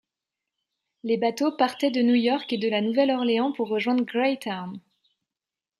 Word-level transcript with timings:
Les 1.03 1.17
bateaux 1.17 1.51
partaient 1.51 1.91
de 1.91 2.01
New 2.01 2.15
York 2.15 2.51
et 2.51 2.57
de 2.57 2.67
La 2.67 2.81
Nouvelle-Orléans 2.81 3.51
pour 3.51 3.67
rejoindre 3.67 4.03
Greytown. 4.03 4.79